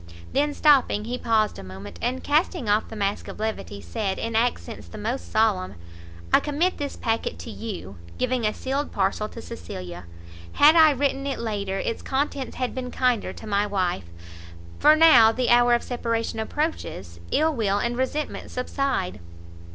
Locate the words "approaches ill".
16.39-17.53